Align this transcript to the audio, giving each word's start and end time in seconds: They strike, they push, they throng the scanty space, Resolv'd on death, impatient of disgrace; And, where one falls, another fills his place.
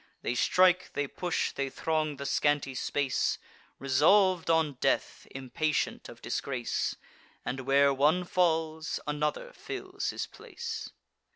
They 0.23 0.33
strike, 0.33 0.93
they 0.93 1.05
push, 1.05 1.51
they 1.51 1.69
throng 1.69 2.15
the 2.15 2.25
scanty 2.25 2.73
space, 2.73 3.37
Resolv'd 3.77 4.49
on 4.49 4.73
death, 4.81 5.27
impatient 5.29 6.09
of 6.09 6.23
disgrace; 6.23 6.95
And, 7.45 7.59
where 7.67 7.93
one 7.93 8.23
falls, 8.23 8.99
another 9.05 9.53
fills 9.53 10.09
his 10.09 10.25
place. 10.25 10.89